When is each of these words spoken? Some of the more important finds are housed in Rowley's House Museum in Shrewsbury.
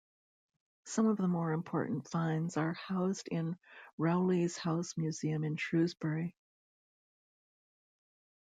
Some 0.85 1.05
of 1.05 1.17
the 1.17 1.27
more 1.27 1.51
important 1.51 2.07
finds 2.07 2.57
are 2.57 2.73
housed 2.73 3.27
in 3.27 3.55
Rowley's 3.99 4.57
House 4.57 4.97
Museum 4.97 5.43
in 5.43 5.57
Shrewsbury. 5.57 6.35